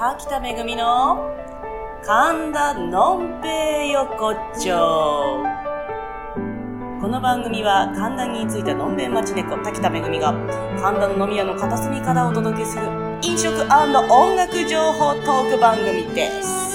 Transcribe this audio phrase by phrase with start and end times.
[0.00, 1.30] 滝田めぐみの
[2.02, 5.44] 神田のんぺい横丁。
[7.02, 10.32] この番組は神田に着いたのんべん町猫滝田めぐみが
[10.80, 12.86] 神田の飲み屋の片隅からお届けする
[13.20, 16.69] 飲食音楽情報トーク番組です。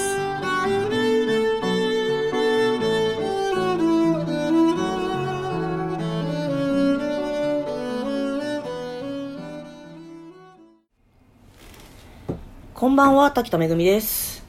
[12.86, 14.44] こんばんは、滝田めぐみです。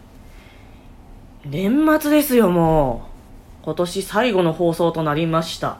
[1.43, 3.09] 年末ですよ、も
[3.63, 3.65] う。
[3.65, 5.79] 今年最後の放送となりました。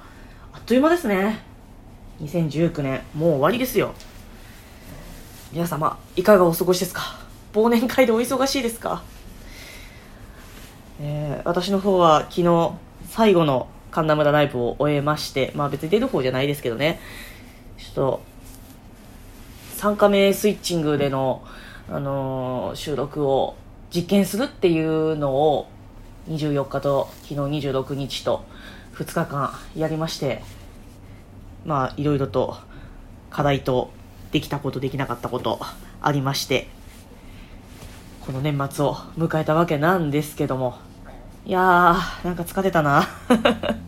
[0.54, 1.44] あっという間ですね。
[2.20, 3.94] 2019年、もう終わりですよ。
[5.54, 7.20] 皆様、いかがお過ごしですか？
[7.54, 9.04] 忘年会でお忙しいですか？
[11.00, 12.72] えー私の方は昨日、
[13.08, 17.00] 最後の神田村ライブを終えまして、まあ別に出る方じゃないですけどね、
[17.78, 18.22] ちょっと、
[19.78, 21.44] 3カメスイッチングでの、
[21.90, 23.56] あの収録を
[23.94, 25.70] 実験するっていうのを
[26.30, 28.46] 24日と昨日26日と
[28.96, 30.42] 2日間やりまして
[31.66, 32.58] まあいろいろと
[33.30, 33.92] 課題と
[34.32, 35.60] できたことできなかったこと
[36.02, 36.68] ありまして
[38.22, 40.78] この年末を迎えたわけなんですけども
[41.46, 43.08] いやーなんか疲れたな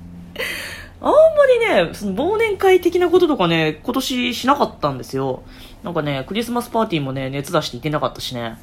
[1.02, 5.44] あんまりね、その忘年会的なこととかね、今年しなかったんですよ。
[5.84, 8.58] なんかね、クリスマスパーティーもね、熱出して行ってなかったしね、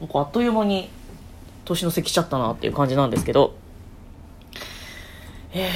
[0.00, 0.88] なんかあっという間に
[1.64, 3.54] 年の瀬来ちゃったなっていう感じなんですけど、
[5.52, 5.68] え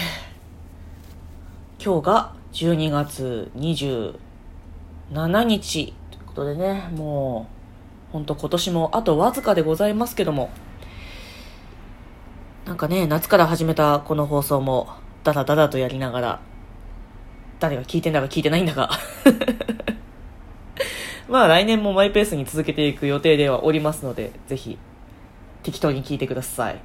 [1.78, 4.14] ー、今日が12月27
[5.44, 7.48] 日ということでね、も
[8.10, 10.50] う、ほんと今年もあとわずかでございますけども、
[12.66, 14.88] なんかね、夏から始めたこの放送も、
[15.24, 16.40] ダラダラとやりながら、
[17.58, 18.90] 誰が聞いてんだか聞いてないんだか。
[21.28, 24.78] まあ来年もマイペースに続けていく予定ではおりますので、ぜひ
[25.62, 26.80] 適当に聞いてください。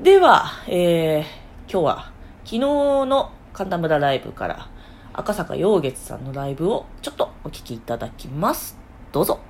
[0.00, 2.12] では、えー、今日は
[2.44, 4.70] 昨日の神田村ライブから
[5.12, 8.78] 赤坂陽月さんのライブをちょっとお聞きいただきます。
[9.12, 9.40] どうぞ。「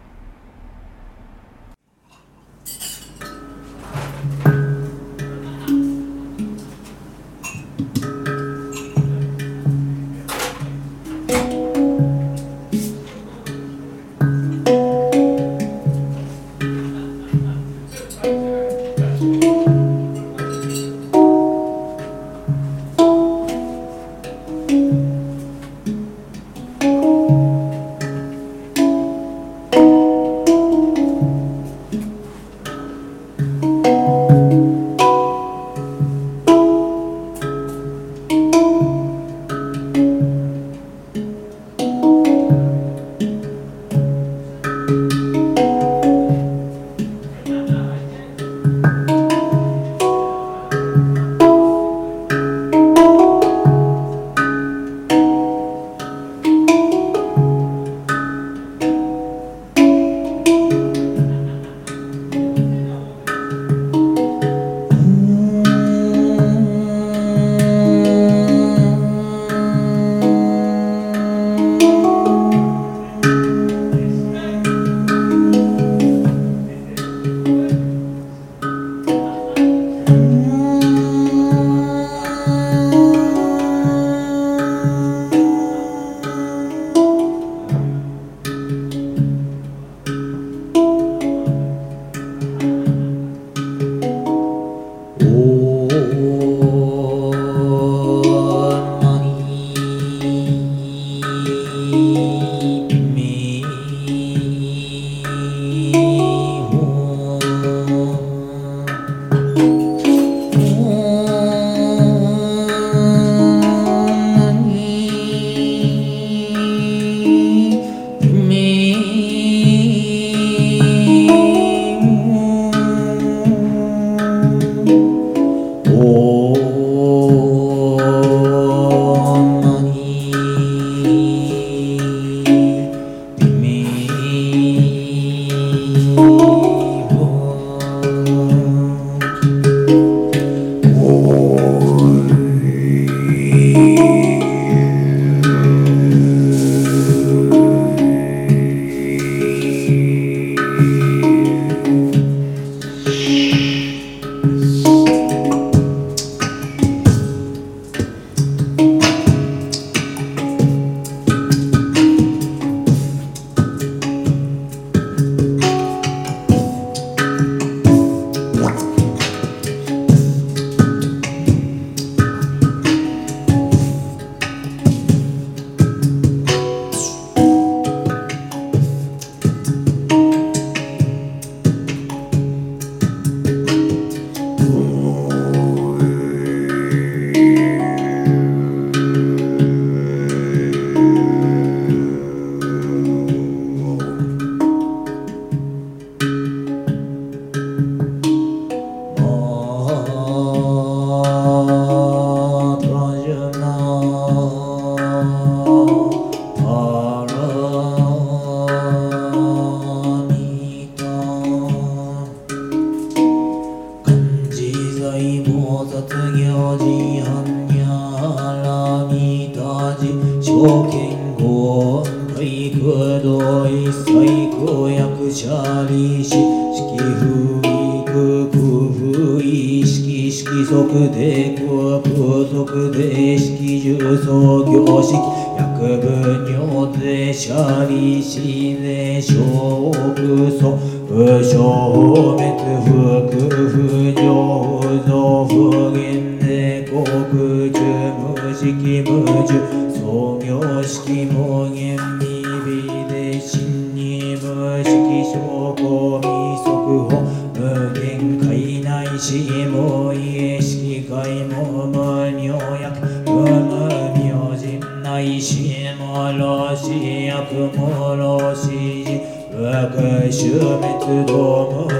[248.68, 249.54] 式無樹
[249.98, 256.28] 創業式無限未微で真に無式証拠未
[256.64, 257.24] 速報
[257.54, 257.60] 無
[257.94, 263.88] 限界内し無意識界無無尿薬無無
[264.18, 266.90] 明人内し無老死
[267.24, 271.97] 薬無老死時悪種滅動無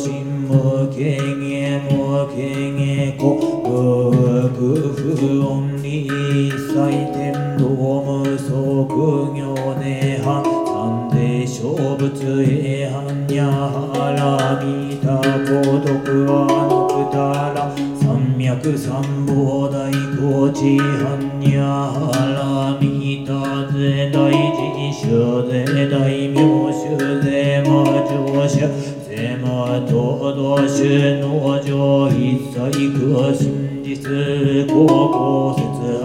[0.00, 6.08] た更新無権限無権限故無不音に
[6.50, 17.58] 祭天道無即業で反三で小仏へ反やはらみた孤独はのくたら
[18.00, 23.28] 三脈三宝大高知般若波羅蜜多
[23.72, 26.69] 税大寺主税大名
[29.80, 30.84] 税魔東道主
[31.20, 31.24] 農
[31.62, 32.12] 場一
[32.52, 32.58] 切
[32.90, 32.98] 苦
[33.32, 33.40] 真
[33.82, 33.88] 実
[34.66, 35.58] 高校説
[36.00, 36.02] 般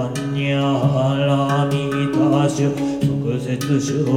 [0.55, 0.85] 若波
[1.25, 1.29] 羅
[1.65, 1.73] 蜜
[2.13, 2.15] 多
[2.47, 2.55] 主
[3.01, 3.05] 即
[3.39, 3.43] 説
[3.79, 4.13] 主は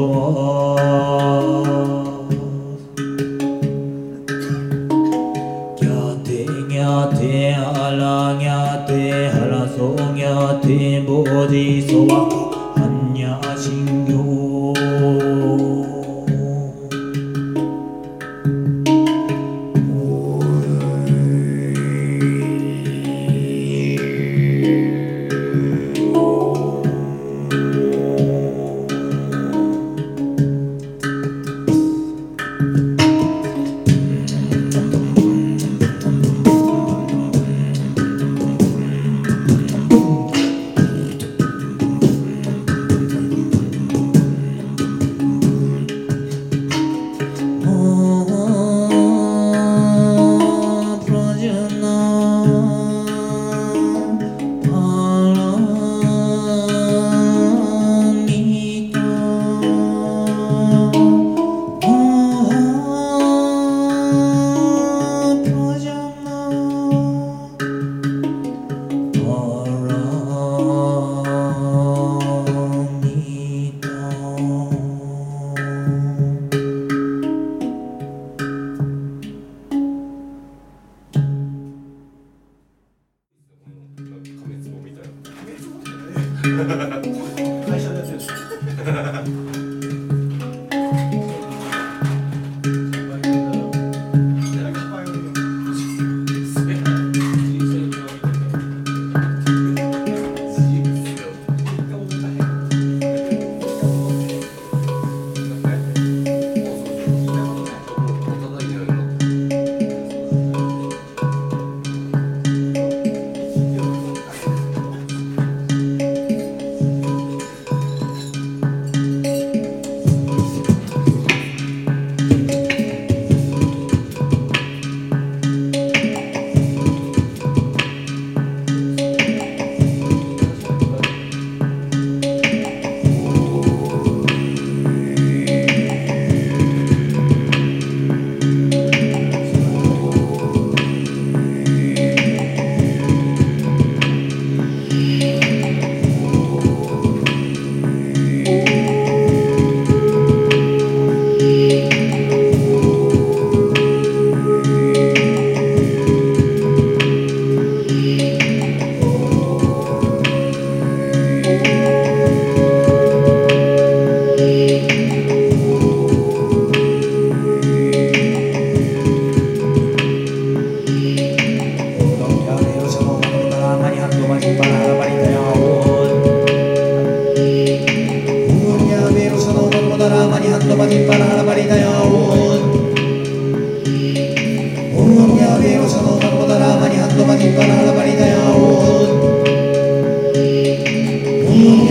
[86.59, 89.68] 会社のやつです。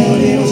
[0.08, 0.47] glorioso.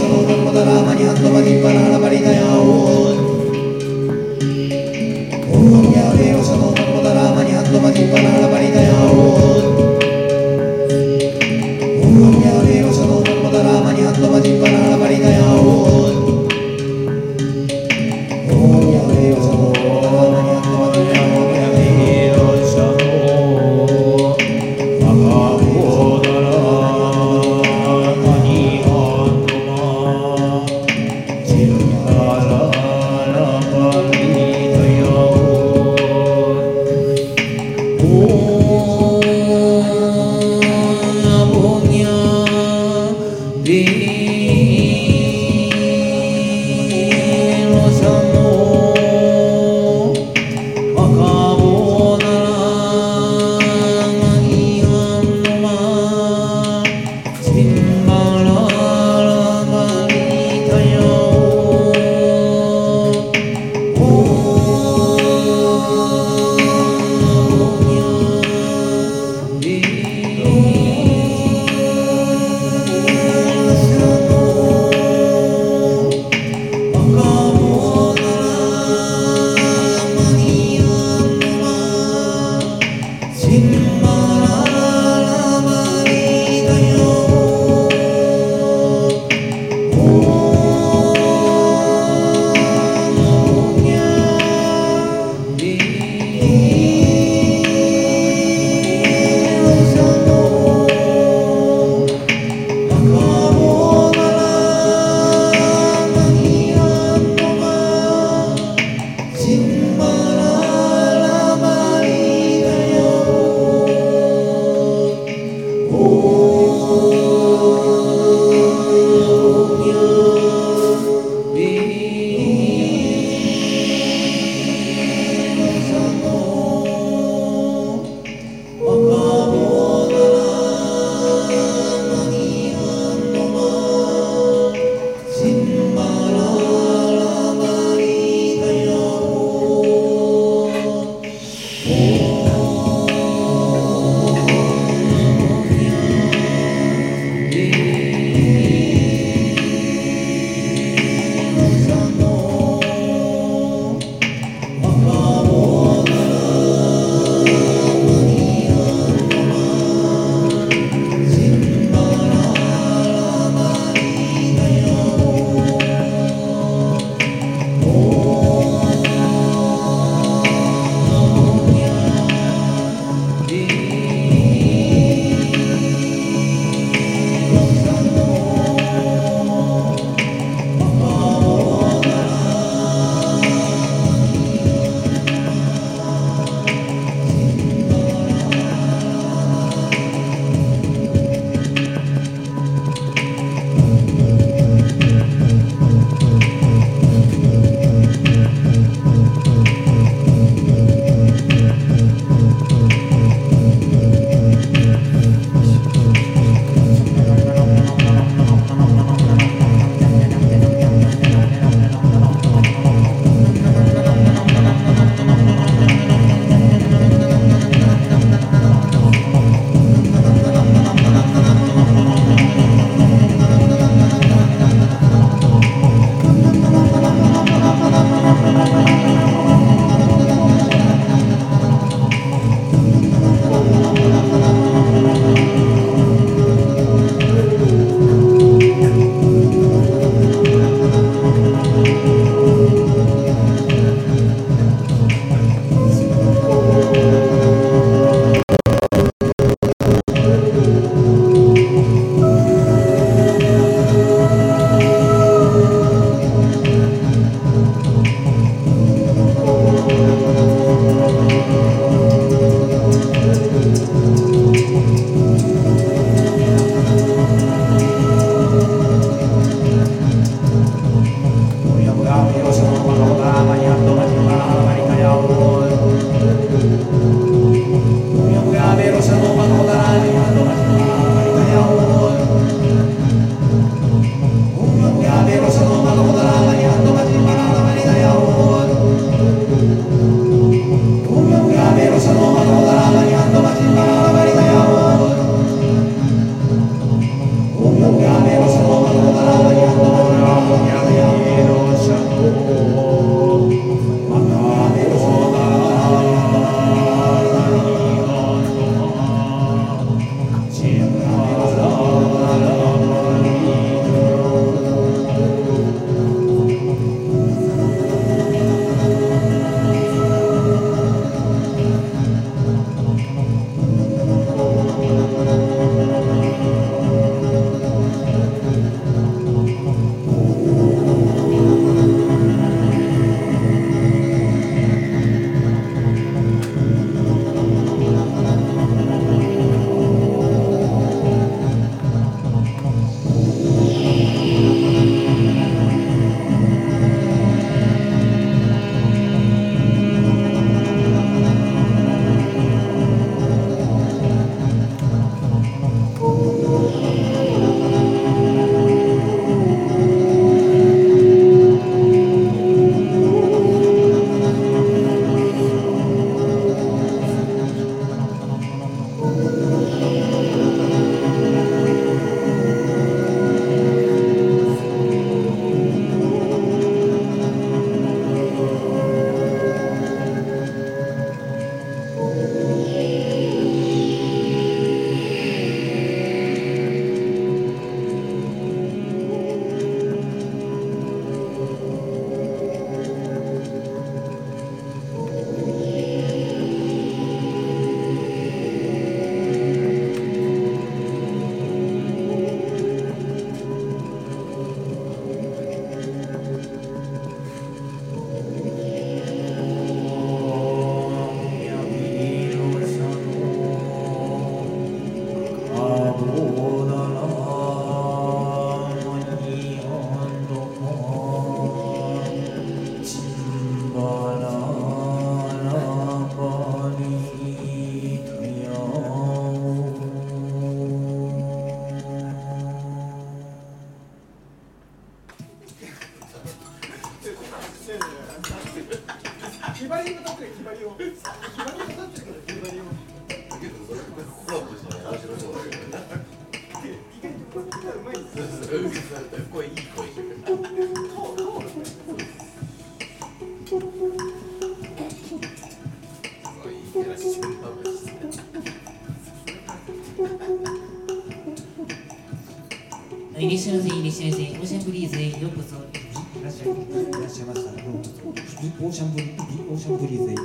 [468.66, 469.12] オーシャンブリ
[469.48, 470.16] オーシャンブリーズへ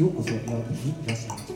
[0.00, 1.52] ようこそいらっしゃい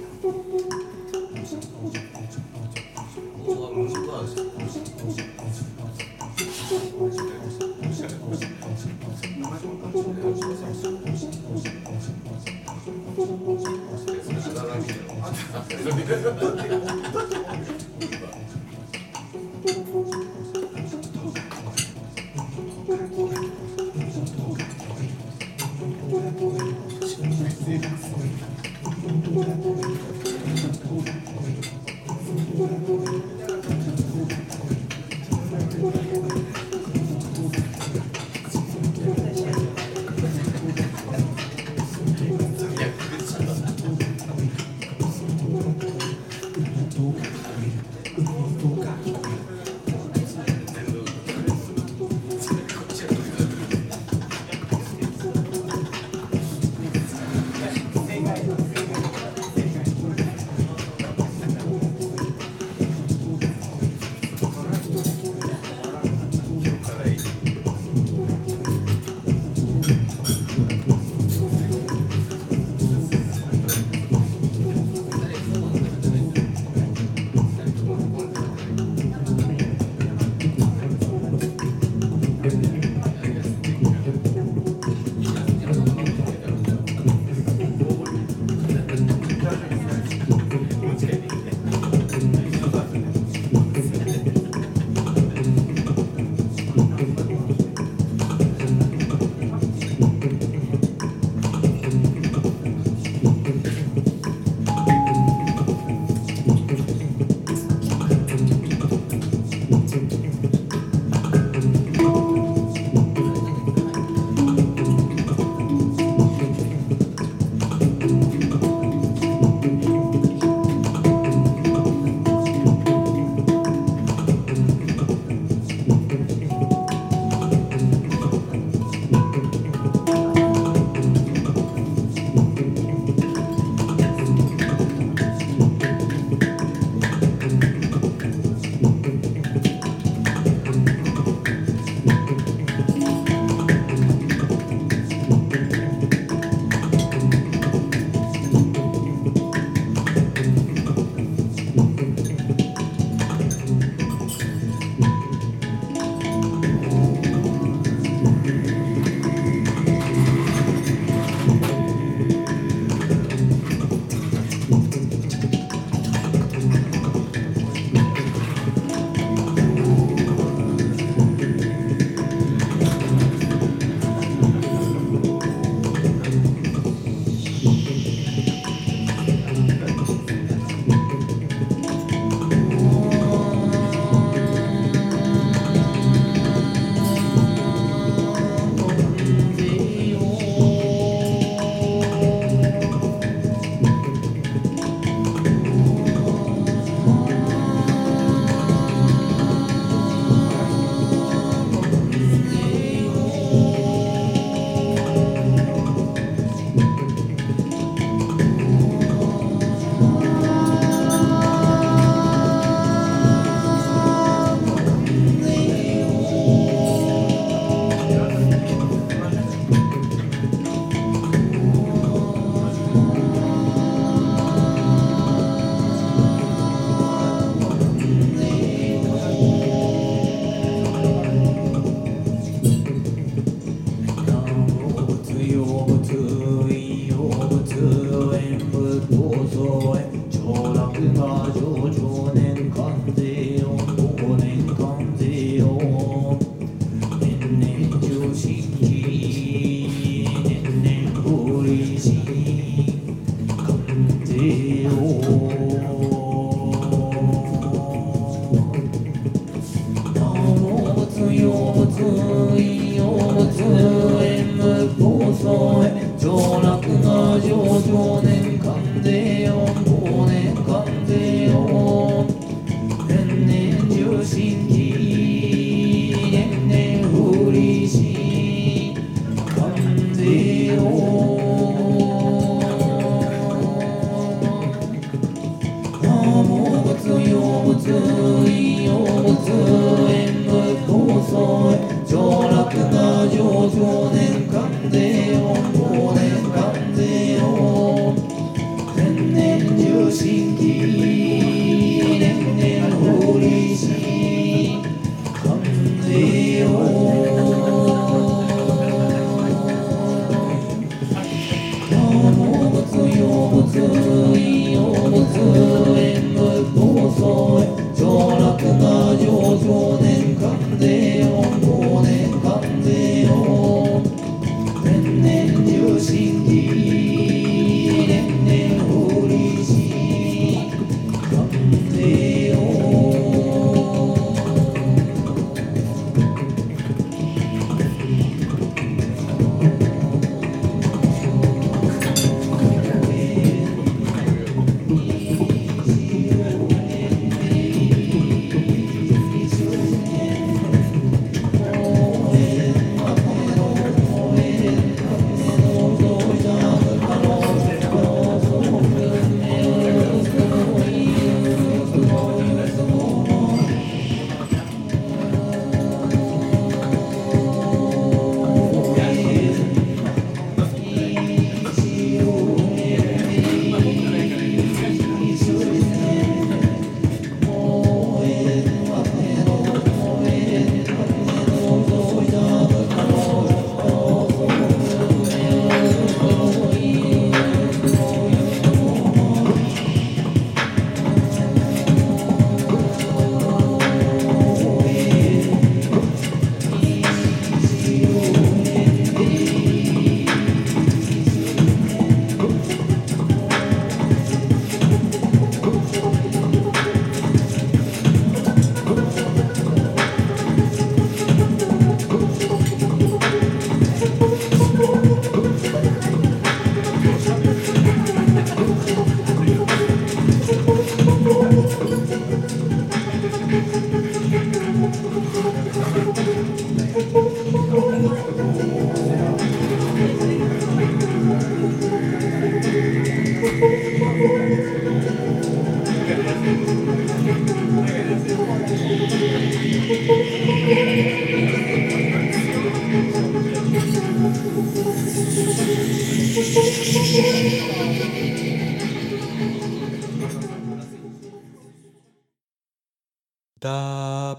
[453.68, 454.36] あ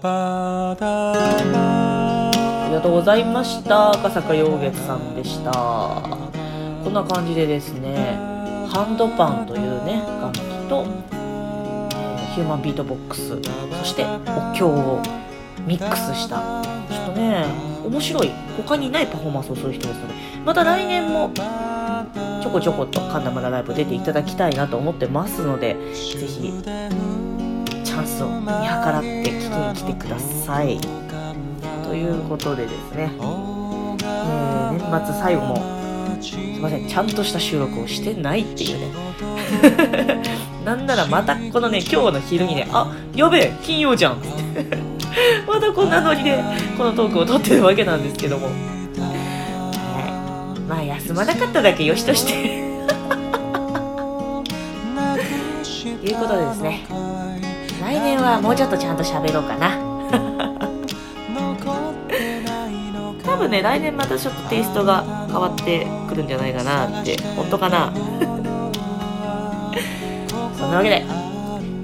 [2.68, 3.90] りがとうございました。
[3.92, 5.50] 赤坂陽月さんでした。
[6.84, 8.16] こんな感じでですね
[8.70, 10.38] ハンドパンというね楽器
[10.68, 13.40] と、えヒューマンビートボックス
[13.78, 15.02] そしてお経を
[15.66, 17.44] ミックスしたちょっとね
[17.84, 18.30] 面白い。
[18.58, 20.14] 他にないパフォーマンスをする人ですので
[20.44, 21.30] また来年も
[22.42, 26.52] ちょこちょこと神田村ライブ出ていただきたいなと思ってますのでぜひ
[27.98, 30.78] チャンスを見計らって聞きに来てください。
[31.82, 33.58] ということでですね、えー
[34.70, 35.56] 年末最後も
[36.20, 40.22] すいませんちゃんとした収録をしてないっていうね。
[40.64, 44.18] なんならまたこのね今日の昼にねあやべえ金曜じゃん。
[45.48, 46.38] またこんなノリで
[46.76, 48.52] このトークを撮ってるわけなんですけども、は
[50.56, 52.68] い、まあ休まなかっただけよしとして。
[56.08, 57.07] いうことでですね。
[57.88, 59.78] 来年はもうちょっとちゃんと喋ろうかな。
[63.24, 67.90] 多分ね来年またちょっとテイストが変わってくるんじゃないかなって本当かな？
[70.58, 71.02] そんなわけで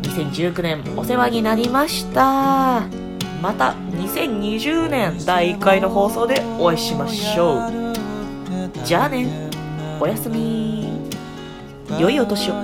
[0.03, 2.83] 2019年お世話になりました。
[3.41, 7.61] また2020年第1回の放送でお会いしましょう。
[8.85, 9.27] じゃあね
[9.99, 10.87] おやすみ。
[11.99, 12.55] 良いお年を。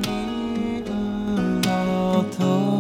[2.39, 2.80] と